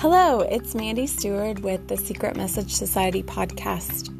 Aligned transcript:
Hello, 0.00 0.40
it's 0.40 0.74
Mandy 0.74 1.06
Stewart 1.06 1.60
with 1.60 1.88
the 1.88 1.96
Secret 1.96 2.36
Message 2.36 2.74
Society 2.74 3.22
podcast. 3.22 4.12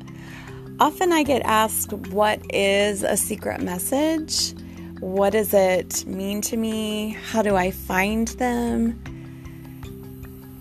Often 0.81 1.13
I 1.13 1.22
get 1.22 1.43
asked, 1.43 1.93
What 1.93 2.41
is 2.54 3.03
a 3.03 3.15
secret 3.15 3.61
message? 3.61 4.54
What 5.01 5.35
does 5.35 5.53
it 5.53 6.07
mean 6.07 6.40
to 6.40 6.57
me? 6.57 7.11
How 7.11 7.43
do 7.43 7.57
I 7.57 7.72
find 7.72 8.26
them? 8.29 8.99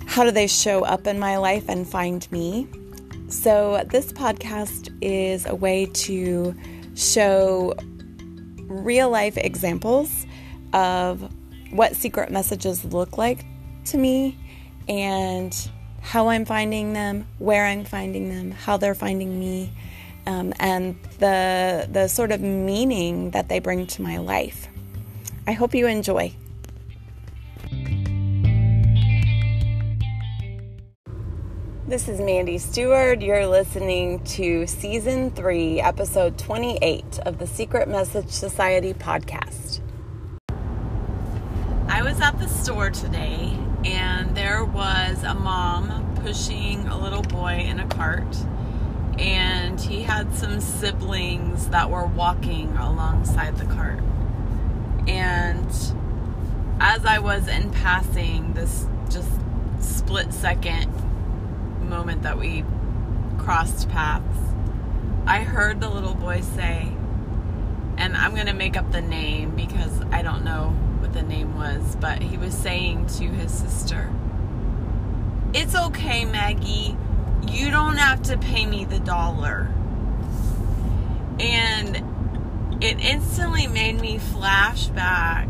How 0.05 0.25
do 0.25 0.31
they 0.31 0.47
show 0.47 0.83
up 0.83 1.07
in 1.07 1.17
my 1.17 1.37
life 1.37 1.69
and 1.69 1.87
find 1.87 2.29
me? 2.29 2.67
So, 3.29 3.85
this 3.89 4.11
podcast 4.11 4.93
is 4.99 5.45
a 5.45 5.55
way 5.55 5.85
to 5.85 6.53
show 6.93 7.73
real 8.67 9.09
life 9.09 9.37
examples 9.37 10.25
of 10.73 11.33
what 11.71 11.95
secret 11.95 12.31
messages 12.31 12.83
look 12.83 13.17
like 13.17 13.45
to 13.85 13.97
me 13.97 14.37
and 14.87 15.69
how 16.01 16.27
I'm 16.29 16.45
finding 16.45 16.93
them, 16.93 17.27
where 17.39 17.65
I'm 17.65 17.85
finding 17.85 18.29
them, 18.29 18.51
how 18.51 18.77
they're 18.77 18.95
finding 18.95 19.39
me, 19.39 19.71
um, 20.27 20.53
and 20.59 20.95
the 21.19 21.87
the 21.91 22.07
sort 22.07 22.31
of 22.31 22.41
meaning 22.41 23.31
that 23.31 23.49
they 23.49 23.59
bring 23.59 23.87
to 23.87 24.01
my 24.01 24.17
life. 24.17 24.67
I 25.47 25.53
hope 25.53 25.73
you 25.73 25.87
enjoy. 25.87 26.33
This 31.87 32.07
is 32.07 32.19
Mandy 32.19 32.57
Stewart. 32.57 33.21
You're 33.21 33.45
listening 33.45 34.23
to 34.23 34.65
season 34.65 35.29
three, 35.29 35.79
episode 35.79 36.35
28 36.39 37.19
of 37.27 37.37
the 37.37 37.45
Secret 37.45 37.87
Message 37.87 38.29
Society 38.29 38.95
podcast. 38.95 39.81
I 41.87 42.01
was 42.01 42.19
at 42.21 42.39
the 42.39 42.47
store 42.47 42.89
today 42.89 43.55
and 43.85 44.35
there 44.35 44.63
was 44.65 45.23
a 45.23 45.33
mom 45.33 46.15
pushing 46.23 46.87
a 46.87 46.97
little 46.97 47.21
boy 47.21 47.53
in 47.53 47.79
a 47.79 47.87
cart 47.87 48.35
and 49.17 49.79
he 49.79 50.01
had 50.01 50.33
some 50.33 50.59
siblings 50.59 51.69
that 51.69 51.89
were 51.89 52.05
walking 52.05 52.75
alongside 52.75 53.57
the 53.57 53.65
cart. 53.65 54.01
And 55.07 55.69
as 56.79 57.05
i 57.05 57.19
was 57.19 57.47
in 57.47 57.71
passing 57.71 58.53
this 58.53 58.85
just 59.09 59.31
split 59.79 60.33
second 60.33 60.91
moment 61.87 62.21
that 62.23 62.37
we 62.37 62.65
crossed 63.37 63.87
paths 63.89 64.37
i 65.25 65.39
heard 65.39 65.79
the 65.79 65.89
little 65.89 66.15
boy 66.15 66.41
say 66.41 66.91
and 67.97 68.15
i'm 68.17 68.33
going 68.33 68.47
to 68.47 68.53
make 68.53 68.75
up 68.75 68.91
the 68.91 69.01
name 69.01 69.55
because 69.55 70.01
i 70.11 70.21
don't 70.21 70.43
know 70.43 70.75
the 71.13 71.21
name 71.21 71.55
was, 71.55 71.95
but 71.97 72.21
he 72.21 72.37
was 72.37 72.53
saying 72.53 73.07
to 73.17 73.25
his 73.25 73.51
sister, 73.51 74.11
It's 75.53 75.75
okay, 75.75 76.25
Maggie. 76.25 76.97
You 77.47 77.69
don't 77.69 77.97
have 77.97 78.21
to 78.23 78.37
pay 78.37 78.65
me 78.65 78.85
the 78.85 78.99
dollar. 78.99 79.71
And 81.39 82.83
it 82.83 82.99
instantly 82.99 83.67
made 83.67 83.99
me 83.99 84.17
flash 84.17 84.87
back 84.87 85.47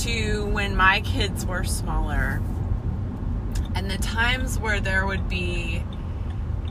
to 0.00 0.46
when 0.46 0.76
my 0.76 1.00
kids 1.00 1.46
were 1.46 1.64
smaller 1.64 2.42
and 3.74 3.90
the 3.90 3.98
times 3.98 4.58
where 4.58 4.80
there 4.80 5.06
would 5.06 5.28
be, 5.28 5.82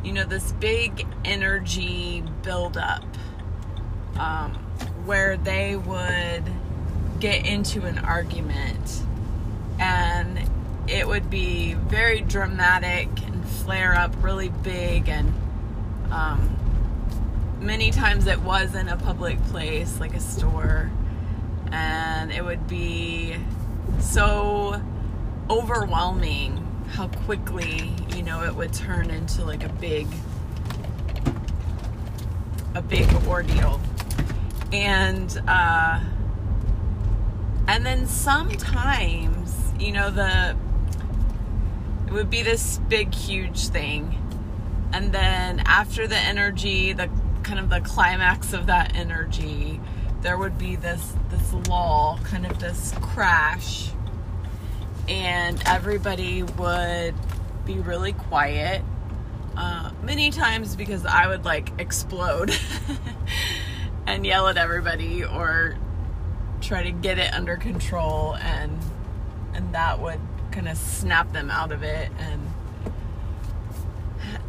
you 0.04 0.12
know, 0.12 0.26
this 0.26 0.52
big 0.54 1.08
energy 1.24 2.24
buildup 2.44 3.04
um, 4.20 4.54
where 5.06 5.38
they 5.38 5.76
would 5.76 6.44
get 7.20 7.46
into 7.46 7.86
an 7.86 7.98
argument 8.00 9.02
and 9.80 10.40
it 10.88 11.08
would 11.08 11.30
be 11.30 11.74
very 11.74 12.22
dramatic 12.22 13.08
and 13.25 13.46
flare 13.46 13.96
up 13.96 14.12
really 14.22 14.50
big 14.50 15.09
and 15.09 15.34
um, 16.12 16.56
many 17.59 17.91
times 17.91 18.28
it 18.28 18.40
was 18.41 18.75
in 18.75 18.88
a 18.88 18.97
public 18.97 19.41
place 19.46 20.00
like 20.00 20.14
a 20.14 20.19
store 20.19 20.91
and 21.72 22.31
it 22.31 22.44
would 22.44 22.68
be 22.68 23.36
so 24.00 24.81
overwhelming 25.50 26.64
how 26.91 27.08
quickly 27.08 27.94
you 28.16 28.24
know 28.24 28.44
it 28.44 28.56
would 28.56 28.74
turn 28.74 29.09
into 29.09 29.44
like 29.44 29.64
a 29.64 29.70
big 29.74 30.08
a 32.75 32.81
big 32.81 33.12
ordeal. 33.28 33.81
And 34.72 35.41
uh 35.47 36.00
and 37.67 37.85
then 37.85 38.07
sometimes, 38.07 39.73
you 39.79 39.91
know, 39.91 40.09
the 40.09 40.55
it 42.07 42.13
would 42.13 42.29
be 42.29 42.41
this 42.41 42.79
big 42.88 43.13
huge 43.13 43.67
thing. 43.67 44.16
And 44.94 45.11
then 45.11 45.59
after 45.66 46.07
the 46.07 46.16
energy, 46.16 46.94
the 46.94 47.09
kind 47.44 47.59
of 47.59 47.69
the 47.69 47.81
climax 47.81 48.53
of 48.53 48.67
that 48.67 48.95
energy, 48.95 49.81
there 50.22 50.38
would 50.38 50.57
be 50.57 50.78
this 50.78 51.13
this 51.29 51.53
lull, 51.67 52.19
kind 52.23 52.45
of 52.45 52.59
this 52.59 52.94
crash. 53.01 53.91
And 55.09 55.61
everybody 55.66 56.44
would 56.44 57.16
be 57.66 57.79
really 57.79 58.13
quiet. 58.13 58.81
Uh, 59.57 59.91
many 60.03 60.29
times 60.29 60.75
because 60.75 61.05
I 61.05 61.28
would 61.28 61.44
like 61.44 61.72
explode 61.79 62.55
and 64.07 64.25
yell 64.25 64.47
at 64.47 64.57
everybody 64.57 65.23
or 65.25 65.75
try 66.62 66.84
to 66.84 66.91
get 66.91 67.18
it 67.18 67.34
under 67.34 67.56
control 67.56 68.35
and 68.35 68.78
and 69.53 69.73
that 69.73 70.00
would 70.00 70.19
kind 70.51 70.68
of 70.68 70.78
snap 70.78 71.31
them 71.34 71.50
out 71.51 71.72
of 71.72 71.84
it 71.84 72.12
and 72.19 72.41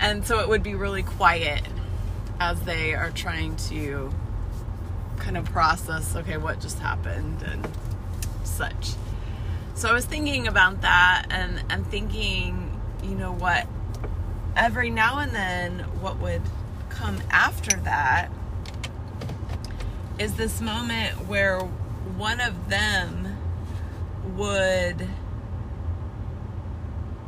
and 0.00 0.26
so 0.26 0.40
it 0.40 0.48
would 0.48 0.62
be 0.62 0.74
really 0.74 1.02
quiet 1.02 1.62
as 2.40 2.60
they 2.62 2.94
are 2.94 3.10
trying 3.10 3.56
to 3.56 4.12
kind 5.16 5.36
of 5.36 5.44
process 5.46 6.14
okay 6.16 6.36
what 6.36 6.60
just 6.60 6.78
happened 6.78 7.42
and 7.42 7.68
such. 8.44 8.94
So 9.74 9.88
i 9.88 9.92
was 9.92 10.04
thinking 10.04 10.48
about 10.48 10.80
that 10.80 11.26
and 11.30 11.62
and 11.70 11.86
thinking 11.86 12.80
you 13.04 13.14
know 13.14 13.32
what 13.32 13.66
every 14.56 14.90
now 14.90 15.18
and 15.18 15.32
then 15.32 15.80
what 16.00 16.18
would 16.18 16.42
come 16.88 17.20
after 17.30 17.76
that 17.80 18.28
is 20.18 20.34
this 20.34 20.60
moment 20.60 21.28
where 21.28 21.60
one 22.16 22.40
of 22.40 22.68
them 22.68 23.36
would 24.36 25.08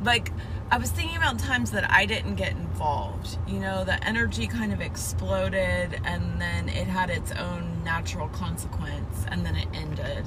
like 0.03 0.33
I 0.73 0.79
was 0.79 0.91
thinking 0.91 1.17
about 1.17 1.41
times 1.41 1.73
that 1.73 1.91
I 1.91 2.07
didn't 2.07 2.37
get 2.37 2.53
involved. 2.53 3.39
You 3.49 3.59
know, 3.59 3.83
the 3.83 4.03
energy 4.07 4.47
kind 4.47 4.73
of 4.73 4.81
exploded 4.81 6.01
and 6.05 6.41
then 6.41 6.69
it 6.69 6.87
had 6.87 7.11
its 7.11 7.33
own 7.33 7.83
natural 7.83 8.29
consequence 8.29 9.27
and 9.29 9.45
then 9.45 9.57
it 9.57 9.67
ended. 9.75 10.25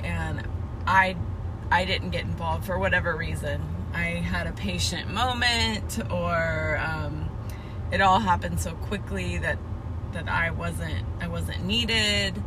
And 0.00 0.46
I 0.86 1.16
I 1.70 1.84
didn't 1.84 2.10
get 2.10 2.22
involved 2.22 2.64
for 2.66 2.78
whatever 2.78 3.16
reason. 3.16 3.62
I 3.94 4.04
had 4.04 4.46
a 4.48 4.52
patient 4.52 5.10
moment 5.12 6.00
or 6.10 6.78
um, 6.84 7.28
it 7.92 8.00
all 8.00 8.18
happened 8.18 8.60
so 8.60 8.72
quickly 8.72 9.38
that 9.38 9.58
that 10.12 10.28
I 10.28 10.50
wasn't 10.50 11.04
I 11.20 11.28
wasn't 11.28 11.64
needed. 11.64 12.42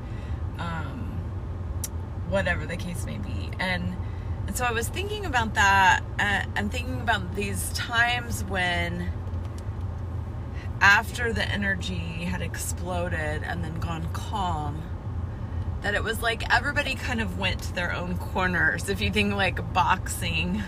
Um, 0.59 0.90
whatever 2.31 2.65
the 2.65 2.77
case 2.77 3.05
may 3.05 3.17
be. 3.17 3.51
And 3.59 3.95
and 4.47 4.57
so 4.57 4.65
I 4.65 4.71
was 4.71 4.87
thinking 4.87 5.25
about 5.25 5.53
that 5.53 6.01
uh, 6.19 6.43
and 6.55 6.71
thinking 6.71 6.99
about 6.99 7.35
these 7.35 7.69
times 7.73 8.43
when 8.45 9.11
after 10.81 11.31
the 11.31 11.47
energy 11.47 12.25
had 12.25 12.41
exploded 12.41 13.43
and 13.43 13.63
then 13.63 13.79
gone 13.79 14.11
calm 14.13 14.81
that 15.81 15.93
it 15.93 16.03
was 16.03 16.21
like 16.21 16.51
everybody 16.53 16.95
kind 16.95 17.21
of 17.21 17.37
went 17.37 17.61
to 17.61 17.73
their 17.73 17.93
own 17.93 18.17
corners 18.17 18.89
if 18.89 18.99
you 18.99 19.11
think 19.11 19.33
like 19.35 19.73
boxing 19.73 20.63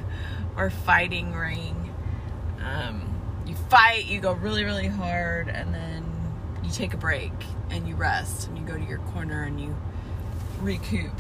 or 0.55 0.69
fighting 0.69 1.33
ring 1.33 1.93
um, 2.63 3.01
you 3.47 3.55
fight 3.55 4.05
you 4.05 4.21
go 4.21 4.33
really 4.33 4.63
really 4.63 4.87
hard 4.87 5.49
and 5.49 5.73
then 5.73 6.05
you 6.63 6.69
take 6.69 6.93
a 6.93 6.97
break 6.97 7.33
and 7.71 7.87
you 7.87 7.95
rest 7.95 8.47
and 8.47 8.57
you 8.57 8.63
go 8.63 8.77
to 8.77 8.85
your 8.85 8.99
corner 8.99 9.43
and 9.43 9.59
you 9.59 9.75
recoup 10.61 11.11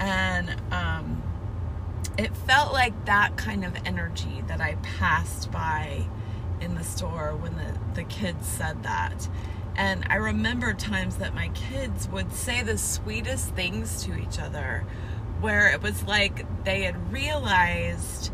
and 0.00 0.56
um, 0.72 1.22
it 2.18 2.34
felt 2.34 2.72
like 2.72 3.04
that 3.04 3.36
kind 3.36 3.64
of 3.64 3.76
energy 3.84 4.42
that 4.48 4.60
I 4.60 4.76
passed 4.76 5.52
by 5.52 6.06
in 6.60 6.74
the 6.74 6.82
store 6.82 7.36
when 7.36 7.54
the, 7.56 7.78
the 7.94 8.04
kids 8.04 8.48
said 8.48 8.82
that. 8.82 9.28
And 9.76 10.04
I 10.08 10.16
remember 10.16 10.72
times 10.72 11.16
that 11.16 11.34
my 11.34 11.48
kids 11.48 12.08
would 12.08 12.32
say 12.32 12.62
the 12.62 12.78
sweetest 12.78 13.54
things 13.54 14.02
to 14.04 14.18
each 14.18 14.38
other, 14.38 14.84
where 15.40 15.70
it 15.70 15.82
was 15.82 16.02
like 16.04 16.64
they 16.64 16.82
had 16.82 17.12
realized 17.12 18.32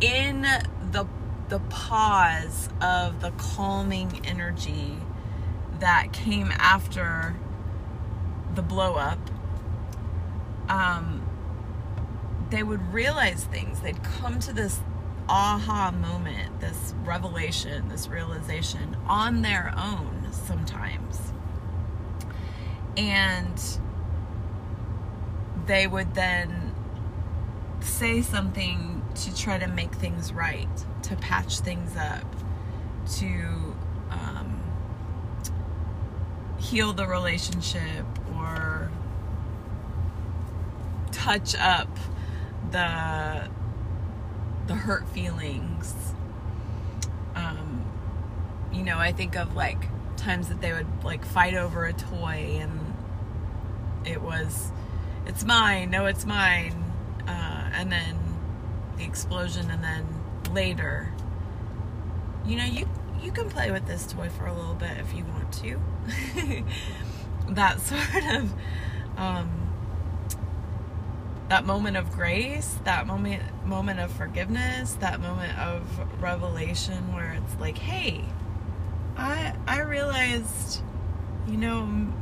in 0.00 0.42
the 0.90 1.06
the 1.48 1.60
pause 1.68 2.70
of 2.80 3.20
the 3.20 3.30
calming 3.32 4.24
energy 4.24 4.98
that 5.78 6.10
came 6.12 6.50
after 6.52 7.36
the 8.54 8.62
blow 8.62 8.94
up 8.94 9.18
um, 10.68 11.22
they 12.50 12.62
would 12.62 12.92
realize 12.92 13.44
things. 13.44 13.80
They'd 13.80 14.02
come 14.02 14.38
to 14.40 14.52
this 14.52 14.80
aha 15.28 15.90
moment, 15.90 16.60
this 16.60 16.94
revelation, 17.04 17.88
this 17.88 18.08
realization 18.08 18.96
on 19.06 19.42
their 19.42 19.72
own 19.76 20.28
sometimes. 20.32 21.20
And 22.96 23.60
they 25.66 25.86
would 25.86 26.14
then 26.14 26.74
say 27.80 28.22
something 28.22 29.02
to 29.14 29.34
try 29.36 29.58
to 29.58 29.66
make 29.66 29.94
things 29.94 30.32
right, 30.32 30.68
to 31.02 31.16
patch 31.16 31.60
things 31.60 31.96
up, 31.96 32.24
to 33.16 33.74
um, 34.10 34.60
heal 36.58 36.92
the 36.92 37.06
relationship 37.06 38.04
or 38.36 38.73
touch 41.24 41.54
up 41.54 41.88
the 42.70 43.48
the 44.66 44.74
hurt 44.74 45.08
feelings. 45.08 45.94
Um, 47.34 47.84
you 48.70 48.82
know, 48.82 48.98
I 48.98 49.12
think 49.12 49.34
of 49.34 49.56
like 49.56 49.88
times 50.18 50.48
that 50.48 50.60
they 50.60 50.72
would 50.72 51.02
like 51.02 51.24
fight 51.24 51.54
over 51.54 51.86
a 51.86 51.94
toy 51.94 52.58
and 52.60 52.94
it 54.04 54.20
was 54.20 54.70
it's 55.24 55.44
mine. 55.44 55.90
No 55.90 56.04
it's 56.06 56.26
mine. 56.26 56.92
Uh, 57.26 57.70
and 57.72 57.90
then 57.90 58.18
the 58.98 59.04
explosion 59.04 59.70
and 59.70 59.82
then 59.82 60.06
later. 60.52 61.10
You 62.44 62.58
know 62.58 62.64
you 62.64 62.86
you 63.22 63.32
can 63.32 63.48
play 63.48 63.70
with 63.70 63.86
this 63.86 64.06
toy 64.06 64.28
for 64.28 64.46
a 64.46 64.52
little 64.52 64.74
bit 64.74 64.98
if 64.98 65.14
you 65.14 65.24
want 65.24 65.52
to. 65.54 66.64
That 67.46 67.78
sort 67.78 68.24
of 68.36 68.54
um, 69.18 69.63
that 71.48 71.64
moment 71.66 71.96
of 71.96 72.10
grace 72.12 72.78
that 72.84 73.06
moment 73.06 73.42
moment 73.66 74.00
of 74.00 74.10
forgiveness 74.10 74.94
that 74.94 75.20
moment 75.20 75.56
of 75.58 75.82
revelation 76.22 77.12
where 77.14 77.32
it's 77.32 77.60
like 77.60 77.78
hey 77.78 78.24
i 79.16 79.54
i 79.66 79.80
realized 79.80 80.82
you 81.46 81.56
know 81.56 81.80
m- 81.82 82.14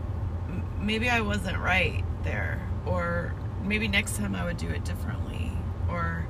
maybe 0.81 1.09
i 1.09 1.21
wasn't 1.21 1.57
right 1.59 2.05
there 2.25 2.61
or 2.87 3.33
maybe 3.65 3.89
next 3.89 4.17
time 4.17 4.35
I 4.35 4.45
would 4.45 4.57
do 4.57 4.69
it 4.69 4.85
differently, 4.85 5.53
or 5.89 6.27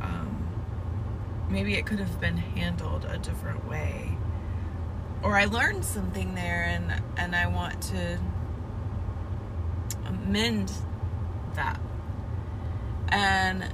um, 0.00 0.46
maybe 1.48 1.74
it 1.74 1.86
could 1.86 1.98
have 1.98 2.20
been 2.20 2.36
handled 2.36 3.04
a 3.04 3.18
different 3.18 3.68
way, 3.68 4.16
or 5.22 5.36
I 5.36 5.46
learned 5.46 5.84
something 5.84 6.34
there 6.34 6.64
and 6.64 7.02
and 7.16 7.34
I 7.34 7.46
want 7.46 7.82
to 7.84 8.18
mend 10.26 10.72
that, 11.54 11.80
and 13.14 13.64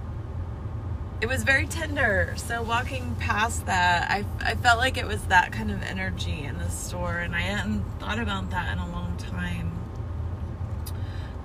it 1.21 1.29
was 1.29 1.43
very 1.43 1.67
tender. 1.67 2.35
So 2.37 2.63
walking 2.63 3.15
past 3.19 3.67
that, 3.67 4.11
I 4.11 4.25
I 4.41 4.55
felt 4.55 4.79
like 4.79 4.97
it 4.97 5.07
was 5.07 5.23
that 5.25 5.53
kind 5.53 5.71
of 5.71 5.83
energy 5.83 6.43
in 6.45 6.59
the 6.59 6.69
store, 6.69 7.19
and 7.19 7.35
I 7.35 7.41
hadn't 7.41 7.85
thought 7.99 8.19
about 8.19 8.51
that 8.51 8.73
in 8.73 8.79
a 8.79 8.91
long 8.91 9.17
time 9.17 9.71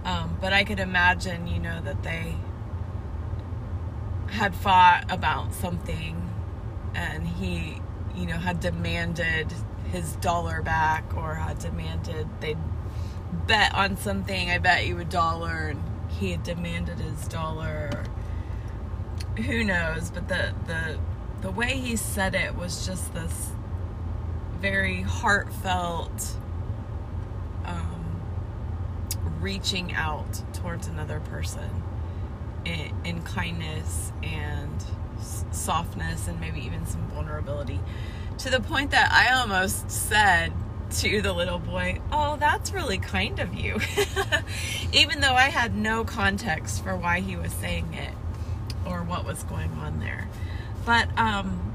um, 0.06 0.38
but 0.40 0.54
I 0.54 0.64
could 0.64 0.80
imagine, 0.80 1.48
you 1.48 1.60
know, 1.60 1.82
that 1.82 2.04
they 2.04 2.36
had 4.30 4.54
fought 4.54 5.06
about 5.10 5.54
something 5.54 6.30
and 6.94 7.28
he, 7.28 7.82
you 8.16 8.28
know, 8.28 8.38
had 8.38 8.60
demanded 8.60 9.52
his 9.92 10.16
dollar 10.18 10.62
back 10.62 11.06
or 11.18 11.34
had 11.34 11.58
demanded 11.58 12.28
they'd 12.40 12.58
bet 13.48 13.74
on 13.74 13.98
something. 13.98 14.52
I 14.52 14.60
bet 14.60 14.86
you 14.86 15.00
a 15.00 15.06
dollar 15.06 15.70
and 15.70 15.84
he 16.20 16.32
had 16.32 16.44
demanded 16.44 17.00
his 17.00 17.28
dollar. 17.28 18.06
Who 19.46 19.64
knows? 19.64 20.12
But 20.12 20.28
the, 20.28 20.54
the, 20.66 21.00
the 21.42 21.52
way 21.52 21.78
he 21.78 21.96
said 21.96 22.36
it 22.36 22.56
was 22.56 22.86
just 22.86 23.14
this 23.14 23.52
very 24.60 25.02
heartfelt 25.02 26.38
um, 27.66 28.22
reaching 29.42 29.94
out 29.94 30.42
towards 30.54 30.88
another 30.88 31.20
person 31.20 31.84
in, 32.64 32.92
in 33.04 33.22
kindness 33.24 34.12
and 34.24 34.84
softness 35.52 36.28
and 36.28 36.40
maybe 36.40 36.62
even 36.62 36.86
some 36.86 37.06
vulnerability 37.08 37.80
to 38.38 38.50
the 38.50 38.60
point 38.60 38.92
that 38.92 39.12
I 39.12 39.40
almost 39.40 39.90
said 39.90 40.52
to 40.92 41.22
the 41.22 41.34
little 41.34 41.60
boy, 41.60 42.00
Oh, 42.12 42.38
that's 42.38 42.72
really 42.72 42.98
kind 42.98 43.40
of 43.40 43.54
you. 43.54 43.80
Even 44.94 45.22
though 45.22 45.34
I 45.34 45.50
had 45.50 45.76
no 45.76 46.04
context 46.04 46.84
for 46.84 46.96
why 46.96 47.20
he 47.20 47.36
was 47.36 47.52
saying 47.54 47.94
it 47.94 48.14
or 48.86 49.04
what 49.04 49.26
was 49.26 49.44
going 49.44 49.72
on 49.74 50.00
there. 50.00 50.30
But 50.86 51.08
um, 51.18 51.74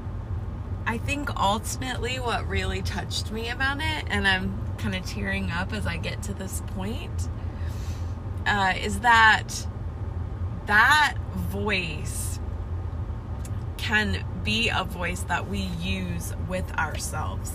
I 0.85 0.97
think 0.97 1.35
ultimately 1.39 2.15
what 2.19 2.47
really 2.47 2.81
touched 2.81 3.31
me 3.31 3.49
about 3.49 3.77
it, 3.79 4.05
and 4.07 4.27
I'm 4.27 4.57
kind 4.77 4.95
of 4.95 5.05
tearing 5.05 5.51
up 5.51 5.73
as 5.73 5.85
I 5.85 5.97
get 5.97 6.23
to 6.23 6.33
this 6.33 6.61
point, 6.75 7.29
uh, 8.45 8.73
is 8.81 9.01
that 9.01 9.67
that 10.65 11.15
voice 11.35 12.39
can 13.77 14.23
be 14.43 14.69
a 14.69 14.83
voice 14.83 15.21
that 15.23 15.49
we 15.49 15.59
use 15.59 16.33
with 16.47 16.71
ourselves. 16.77 17.51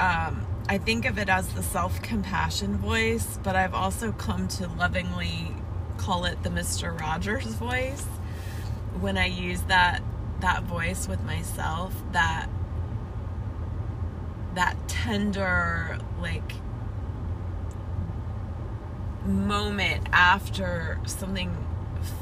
Um, 0.00 0.46
I 0.68 0.78
think 0.78 1.04
of 1.04 1.18
it 1.18 1.28
as 1.28 1.48
the 1.54 1.62
self 1.62 2.00
compassion 2.02 2.76
voice, 2.76 3.38
but 3.42 3.56
I've 3.56 3.74
also 3.74 4.12
come 4.12 4.48
to 4.48 4.68
lovingly 4.68 5.54
call 5.96 6.24
it 6.24 6.42
the 6.42 6.48
Mr. 6.48 6.98
Rogers 6.98 7.46
voice 7.46 8.04
when 9.00 9.16
I 9.16 9.26
use 9.26 9.62
that 9.62 10.02
that 10.40 10.64
voice 10.64 11.06
with 11.06 11.22
myself 11.22 11.94
that 12.12 12.48
that 14.54 14.76
tender 14.88 15.98
like 16.20 16.52
moment 19.24 20.08
after 20.12 20.98
something 21.06 21.56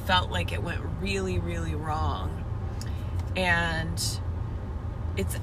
felt 0.06 0.31
like 0.31 0.52
it 0.52 0.62
went 0.62 0.82
really 1.00 1.38
really 1.38 1.75
wrong 1.75 2.44
and 3.37 4.20
it's 5.17 5.38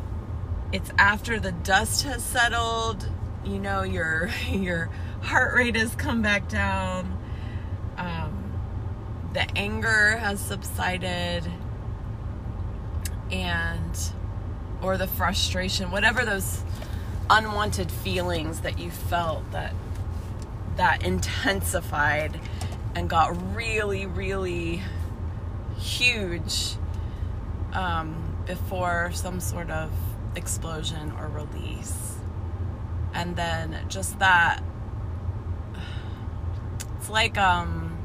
it's 0.71 0.91
after 0.97 1.39
the 1.39 1.51
dust 1.51 2.03
has 2.03 2.23
settled 2.23 3.09
you 3.45 3.59
know 3.59 3.83
your 3.83 4.29
your 4.49 4.89
heart 5.21 5.55
rate 5.55 5.75
has 5.75 5.95
come 5.95 6.21
back 6.21 6.47
down. 6.49 7.17
Um, 7.97 8.53
the 9.33 9.49
anger 9.57 10.17
has 10.17 10.39
subsided 10.39 11.43
and 13.31 14.11
or 14.81 14.97
the 14.97 15.07
frustration 15.07 15.91
whatever 15.91 16.23
those 16.23 16.63
unwanted 17.29 17.91
feelings 17.91 18.61
that 18.61 18.79
you 18.79 18.89
felt 18.89 19.51
that 19.51 19.73
that 20.77 21.03
intensified 21.03 22.39
and 22.95 23.09
got 23.09 23.55
really, 23.55 24.05
really 24.05 24.81
huge 25.77 26.75
um, 27.73 28.37
before 28.47 29.11
some 29.13 29.39
sort 29.39 29.69
of 29.69 29.91
explosion 30.37 31.11
or 31.19 31.27
release. 31.27 32.15
And 33.13 33.35
then 33.35 33.77
just 33.89 34.19
that, 34.19 34.63
it's 36.97 37.09
like, 37.09 37.37
um, 37.37 37.97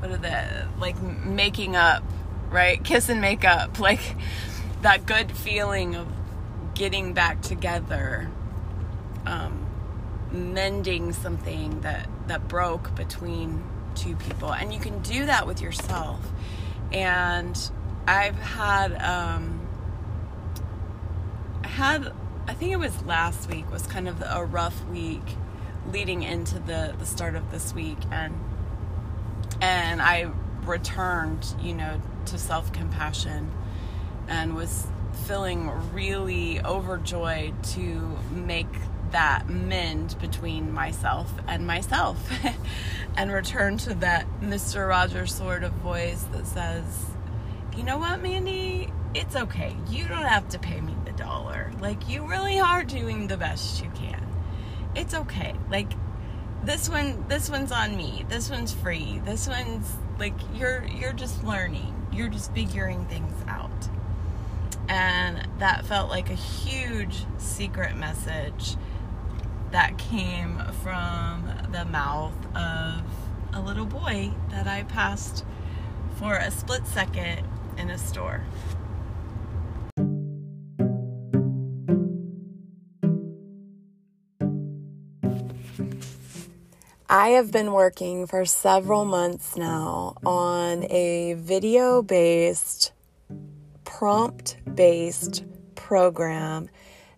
what 0.00 0.10
are 0.10 0.16
the, 0.16 0.66
like 0.78 1.00
making 1.00 1.76
up, 1.76 2.02
right? 2.50 2.82
Kiss 2.82 3.08
and 3.08 3.20
make 3.20 3.44
up. 3.44 3.78
Like 3.86 4.16
that 4.82 5.06
good 5.06 5.32
feeling 5.36 5.94
of 5.94 6.08
getting 6.74 7.12
back 7.12 7.42
together. 7.42 8.30
Um, 9.26 9.66
mending 10.32 11.12
something 11.12 11.80
that 11.80 12.08
that 12.26 12.48
broke 12.48 12.94
between 12.94 13.62
two 13.94 14.16
people 14.16 14.52
and 14.52 14.72
you 14.72 14.80
can 14.80 15.00
do 15.00 15.26
that 15.26 15.46
with 15.46 15.60
yourself 15.60 16.20
and 16.92 17.70
i've 18.06 18.36
had 18.36 18.92
um 19.02 19.65
had 21.76 22.10
i 22.48 22.54
think 22.54 22.72
it 22.72 22.78
was 22.78 23.04
last 23.04 23.50
week 23.50 23.70
was 23.70 23.86
kind 23.86 24.08
of 24.08 24.22
a 24.22 24.44
rough 24.44 24.82
week 24.86 25.36
leading 25.92 26.22
into 26.22 26.58
the 26.60 26.94
the 26.98 27.04
start 27.04 27.34
of 27.34 27.50
this 27.50 27.74
week 27.74 27.98
and 28.10 28.34
and 29.60 30.00
i 30.00 30.26
returned 30.64 31.54
you 31.60 31.74
know 31.74 32.00
to 32.24 32.38
self-compassion 32.38 33.50
and 34.26 34.56
was 34.56 34.86
feeling 35.26 35.70
really 35.92 36.60
overjoyed 36.62 37.62
to 37.62 38.16
make 38.32 38.66
that 39.10 39.48
mend 39.48 40.18
between 40.18 40.72
myself 40.72 41.30
and 41.46 41.66
myself 41.66 42.18
and 43.16 43.30
return 43.30 43.78
to 43.78 43.94
that 43.94 44.26
Mr. 44.40 44.88
Rogers 44.88 45.32
sort 45.32 45.62
of 45.62 45.72
voice 45.74 46.24
that 46.32 46.44
says, 46.44 47.06
you 47.76 47.84
know 47.84 47.98
what, 47.98 48.20
Mandy? 48.20 48.92
It's 49.14 49.36
okay. 49.36 49.76
You 49.88 50.08
don't 50.08 50.24
have 50.24 50.48
to 50.48 50.58
pay 50.58 50.80
me. 50.80 50.95
Like, 51.80 52.08
you 52.08 52.26
really 52.26 52.58
are 52.58 52.84
doing 52.84 53.26
the 53.26 53.36
best 53.36 53.82
you 53.82 53.90
can. 53.90 54.26
It's 54.94 55.14
okay. 55.14 55.54
Like, 55.70 55.92
this 56.64 56.88
one 56.88 57.24
this 57.28 57.48
one's 57.48 57.70
on 57.70 57.96
me 57.96 58.24
this 58.28 58.50
one's 58.50 58.72
free 58.72 59.20
this 59.24 59.46
one's 59.46 59.88
like 60.18 60.34
you're 60.52 60.84
you're 60.86 61.12
just 61.12 61.44
learning 61.44 61.94
you're 62.16 62.28
just 62.28 62.52
figuring 62.52 63.04
things 63.06 63.34
out. 63.46 63.88
And 64.88 65.48
that 65.58 65.84
felt 65.84 66.08
like 66.08 66.30
a 66.30 66.34
huge 66.34 67.24
secret 67.38 67.96
message 67.96 68.76
that 69.72 69.98
came 69.98 70.62
from 70.82 71.50
the 71.72 71.84
mouth 71.84 72.34
of 72.56 73.02
a 73.52 73.60
little 73.60 73.84
boy 73.84 74.32
that 74.50 74.66
I 74.66 74.84
passed 74.84 75.44
for 76.16 76.36
a 76.36 76.50
split 76.50 76.86
second 76.86 77.44
in 77.76 77.90
a 77.90 77.98
store. 77.98 78.42
I 87.16 87.28
have 87.28 87.50
been 87.50 87.72
working 87.72 88.26
for 88.26 88.44
several 88.44 89.06
months 89.06 89.56
now 89.56 90.16
on 90.26 90.84
a 90.90 91.32
video 91.38 92.02
based, 92.02 92.92
prompt 93.84 94.58
based 94.74 95.42
program 95.76 96.68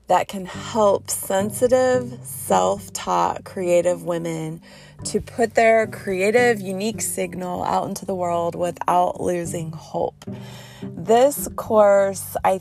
that 0.07 0.29
can 0.29 0.47
help 0.47 1.11
sensitive, 1.11 2.17
self 2.23 2.93
taught 2.93 3.43
creative 3.43 4.05
women 4.05 4.63
to 5.03 5.21
put 5.21 5.57
their 5.57 5.89
creative, 5.89 6.61
unique 6.61 7.01
signal 7.01 7.65
out 7.65 7.89
into 7.89 8.07
the 8.07 8.15
world 8.15 8.55
without 8.55 9.21
losing 9.21 9.73
hope. 9.73 10.25
This 10.81 11.49
course, 11.57 12.37
I 12.45 12.61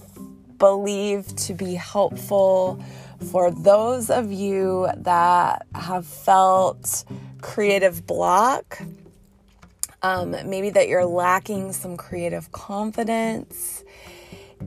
believe, 0.58 1.36
to 1.36 1.53
be 1.53 1.75
helpful 1.75 2.84
for 3.32 3.51
those 3.51 4.10
of 4.10 4.32
you 4.32 4.89
that 4.98 5.65
have 5.75 6.06
felt 6.06 7.03
creative 7.48 8.06
block, 8.06 8.77
um, 10.01 10.36
maybe 10.46 10.70
that 10.70 10.89
you're 10.89 11.06
lacking 11.06 11.72
some 11.72 11.96
creative 11.96 12.51
confidence. 12.51 13.86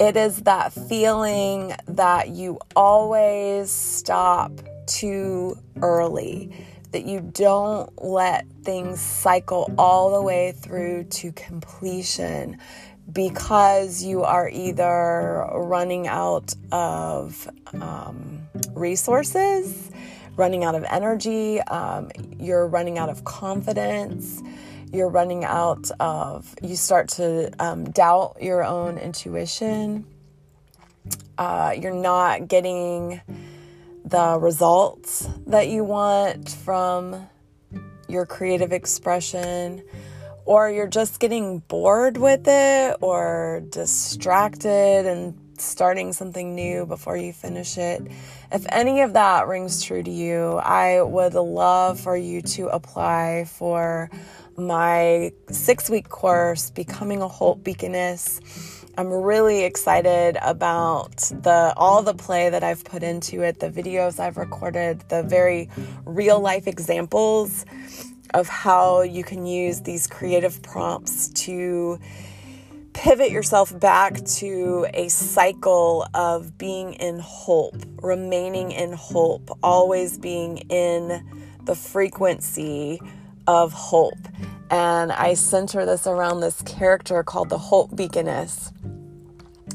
It 0.01 0.17
is 0.17 0.43
that 0.43 0.73
feeling 0.73 1.75
that 1.89 2.31
you 2.31 2.59
always 2.75 3.71
stop 3.71 4.51
too 4.87 5.59
early, 5.83 6.51
that 6.93 7.05
you 7.05 7.21
don't 7.21 8.03
let 8.03 8.47
things 8.63 8.99
cycle 8.99 9.71
all 9.77 10.15
the 10.15 10.23
way 10.23 10.53
through 10.53 11.05
to 11.05 11.33
completion 11.33 12.57
because 13.13 14.03
you 14.03 14.23
are 14.23 14.49
either 14.49 15.47
running 15.55 16.07
out 16.07 16.55
of 16.73 17.49
um, 17.81 18.41
resources, 18.75 19.91
running 20.37 20.65
out 20.65 20.75
of 20.75 20.85
energy, 20.85 21.61
um, 21.63 22.11
you're 22.39 22.67
running 22.67 22.99
out 22.99 23.09
of 23.09 23.25
confidence, 23.25 24.43
you're 24.93 25.09
running 25.09 25.45
out 25.45 25.91
of, 26.01 26.55
you 26.63 26.77
start 26.77 27.09
to 27.09 27.51
um, 27.59 27.85
doubt 27.91 28.37
your 28.41 28.65
own 28.65 28.99
intuition, 28.99 30.07
uh, 31.39 31.75
you're 31.77 31.95
not 31.95 32.49
getting 32.49 33.21
the 34.05 34.39
results 34.39 35.29
that 35.47 35.69
you 35.69 35.85
want 35.85 36.51
from 36.51 37.29
your 38.09 38.27
creative 38.27 38.73
expression 38.73 39.83
or 40.51 40.69
you're 40.69 40.89
just 40.89 41.21
getting 41.21 41.61
bored 41.69 42.17
with 42.17 42.49
it 42.49 42.97
or 43.01 43.63
distracted 43.71 45.07
and 45.07 45.33
starting 45.57 46.13
something 46.13 46.57
new 46.57 46.85
before 46.87 47.17
you 47.17 47.33
finish 47.33 47.79
it. 47.79 48.03
If 48.51 48.67
any 48.69 49.03
of 49.03 49.13
that 49.13 49.47
rings 49.47 49.81
true 49.81 50.03
to 50.03 50.11
you, 50.11 50.55
I 50.55 51.03
would 51.03 51.35
love 51.35 52.01
for 52.01 52.17
you 52.17 52.43
to 52.43 52.67
apply 52.67 53.45
for 53.47 54.11
my 54.57 55.31
six 55.53 55.89
week 55.89 56.09
course, 56.09 56.71
Becoming 56.71 57.23
a 57.23 57.29
Hope 57.29 57.63
Beaconess. 57.63 58.41
I'm 58.99 59.07
really 59.07 59.63
excited 59.63 60.37
about 60.43 61.19
the 61.43 61.73
all 61.77 62.03
the 62.03 62.15
play 62.15 62.51
that 62.51 62.65
I've 62.65 62.83
put 62.83 63.05
into 63.05 63.43
it, 63.43 63.61
the 63.61 63.71
videos 63.71 64.19
I've 64.19 64.37
recorded, 64.37 65.05
the 65.11 65.23
very 65.23 65.71
real 66.05 66.41
life 66.41 66.67
examples 66.67 67.65
of 68.35 68.49
how 68.49 69.03
you 69.03 69.25
can 69.25 69.47
use 69.47 69.81
these 69.81 70.07
creative 70.07 70.63
prompts 70.63 71.29
to 71.31 71.99
pivot 72.93 73.31
yourself 73.31 73.79
back 73.79 74.23
to 74.25 74.87
a 74.93 75.09
cycle 75.09 76.07
of 76.13 76.59
being 76.59 76.95
in 76.95 77.19
hope, 77.19 77.77
remaining 78.03 78.73
in 78.73 78.93
hope, 78.93 79.57
always 79.63 80.19
being 80.19 80.59
in 80.69 81.25
the 81.65 81.75
frequency 81.75 83.01
of 83.47 83.73
hope. 83.73 84.19
And 84.71 85.13
I 85.13 85.35
center 85.35 85.85
this 85.85 86.07
around 86.07 86.41
this 86.41 86.63
character 86.63 87.23
called 87.23 87.49
the 87.49 87.59
Hope 87.59 87.91
Beaconess, 87.91 88.73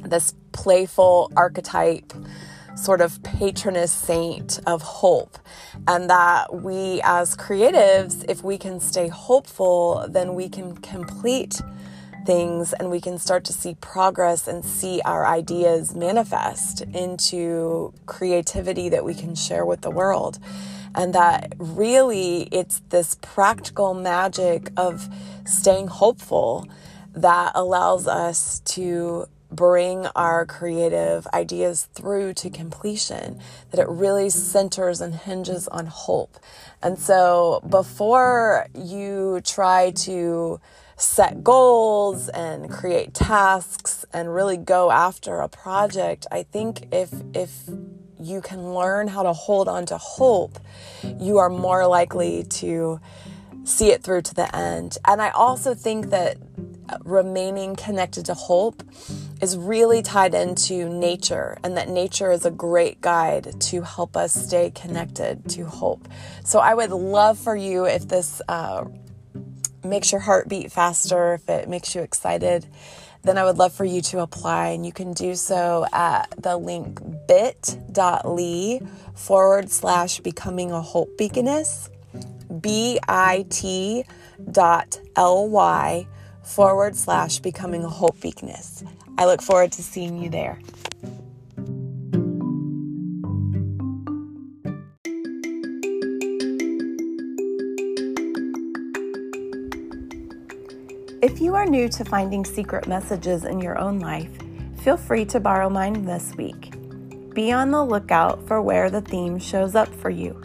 this 0.02 0.34
playful 0.52 1.32
archetype 1.36 2.14
sort 2.76 3.02
of 3.02 3.22
patroness 3.24 3.92
saint 3.92 4.60
of 4.66 4.82
hope. 4.82 5.38
And 5.88 6.10
that 6.10 6.54
we, 6.54 7.02
as 7.04 7.36
creatives, 7.36 8.26
if 8.28 8.44
we 8.44 8.58
can 8.58 8.80
stay 8.80 9.08
hopeful, 9.08 10.06
then 10.10 10.36
we 10.36 10.50
can 10.50 10.78
complete 10.78 11.62
things 12.26 12.74
and 12.74 12.90
we 12.90 13.00
can 13.00 13.18
start 13.18 13.46
to 13.46 13.54
see 13.54 13.76
progress 13.76 14.48
and 14.48 14.66
see 14.66 15.02
our 15.06 15.26
ideas 15.26 15.96
manifest 15.96 16.82
into 16.82 17.94
creativity 18.06 18.90
that 18.90 19.06
we 19.06 19.14
can 19.14 19.36
share 19.36 19.66
with 19.66 19.82
the 19.82 19.92
world. 19.92 20.40
And 20.96 21.14
that 21.14 21.54
really 21.58 22.44
it's 22.52 22.82
this 22.90 23.18
practical 23.22 23.94
magic 23.94 24.72
of 24.78 25.08
staying 25.46 25.88
hopeful 25.88 26.68
that 27.14 27.52
allows 27.56 28.08
us 28.08 28.60
to 28.60 29.28
bring 29.56 30.08
our 30.08 30.46
mm. 30.46 30.50
creative 30.50 31.28
ideas 31.34 31.88
through 31.94 32.34
to 32.36 32.50
completion, 32.50 33.40
that 33.72 33.80
it 33.80 33.88
really 33.88 34.30
centers 34.30 35.02
and 35.02 35.16
hinges 35.16 35.68
on 35.68 35.86
hope. 35.88 36.38
And 36.82 37.00
so 37.00 37.62
before 37.68 38.68
you 38.74 39.42
try 39.44 39.92
to 39.92 40.60
set 40.98 41.44
goals 41.44 42.30
and 42.30 42.70
create 42.70 43.14
tasks 43.14 44.06
and 44.14 44.34
really 44.34 44.58
go 44.58 44.92
after 44.92 45.40
a 45.42 45.50
project, 45.50 46.26
I 46.32 46.44
think 46.44 46.88
if 46.92 47.12
if 47.34 47.52
you 48.20 48.42
can 48.42 48.74
learn 48.74 49.08
how 49.08 49.24
to 49.24 49.34
hold 49.34 49.68
on 49.68 49.86
to 49.88 49.98
hope, 49.98 50.58
you 51.20 51.38
are 51.38 51.50
more 51.50 51.86
likely 51.86 52.44
to 52.44 53.00
see 53.66 53.92
it 53.92 54.04
through 54.04 54.22
to 54.22 54.34
the 54.34 54.56
end. 54.56 54.98
And 55.06 55.22
I 55.22 55.30
also 55.30 55.74
think 55.74 56.12
that 56.12 56.38
remaining 57.04 57.76
connected 57.76 58.26
to 58.26 58.34
hope 58.34 58.84
is 59.42 59.58
really 59.58 60.02
tied 60.02 60.34
into 60.34 60.88
nature, 60.90 61.58
and 61.64 61.76
that 61.78 61.90
nature 61.90 62.32
is 62.32 62.46
a 62.46 62.52
great 62.52 63.02
guide 63.02 63.60
to 63.60 63.82
help 63.82 64.16
us 64.16 64.34
stay 64.34 64.72
connected 64.72 65.48
to 65.50 65.66
hope. 65.66 66.08
So, 66.44 66.60
I 66.60 66.74
would 66.74 66.92
love 66.92 67.38
for 67.38 67.56
you 67.56 67.86
if 67.86 68.08
this 68.08 68.42
uh, 68.48 68.86
makes 69.84 70.12
your 70.12 70.22
heart 70.22 70.48
beat 70.48 70.72
faster, 70.72 71.34
if 71.36 71.50
it 71.50 71.70
makes 71.70 71.94
you 71.96 72.02
excited, 72.02 72.66
then 73.24 73.38
I 73.38 73.44
would 73.44 73.58
love 73.58 73.74
for 73.74 73.86
you 73.86 74.02
to 74.02 74.20
apply. 74.20 74.68
And 74.70 74.86
you 74.86 74.92
can 74.94 75.14
do 75.14 75.36
so 75.36 75.86
at 75.92 76.34
the 76.38 76.58
link 76.58 77.00
bit.ly 77.28 78.82
forward 79.16 79.72
slash 79.72 80.20
becoming 80.20 80.72
a 80.72 80.82
hope 80.82 81.18
beaconess, 81.18 81.90
B 82.62 83.00
I 83.08 83.46
T 83.50 84.06
dot 84.52 85.00
L 85.16 85.50
Y 85.50 86.08
forward 86.46 86.96
slash 86.96 87.40
becoming 87.40 87.84
a 87.84 87.90
hope 87.90 88.20
beaconess. 88.22 88.84
I 89.18 89.26
look 89.26 89.42
forward 89.42 89.72
to 89.74 89.84
seeing 89.84 90.22
you 90.22 90.30
there. 90.30 90.60
If 101.22 101.42
you 101.42 101.56
are 101.56 101.66
new 101.66 101.90
to 101.90 102.06
finding 102.06 102.46
secret 102.46 102.88
messages 102.88 103.46
in 103.46 103.60
your 103.60 103.80
own 103.80 104.00
life, 104.00 104.32
feel 104.82 104.96
free 104.96 105.26
to 105.26 105.40
borrow 105.40 105.70
mine 105.70 106.06
this 106.06 106.36
week. 106.38 106.74
Be 107.34 107.52
on 107.52 107.72
the 107.72 107.84
lookout 107.84 108.48
for 108.48 108.62
where 108.62 108.90
the 108.90 109.02
theme 109.02 109.40
shows 109.40 109.76
up 109.76 109.94
for 109.96 110.10
you. 110.10 110.40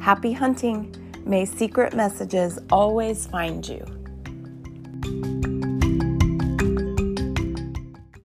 Happy 0.00 0.32
hunting! 0.32 0.94
May 1.24 1.44
secret 1.44 1.94
messages 1.94 2.58
always 2.70 3.26
find 3.26 3.66
you. 3.66 3.99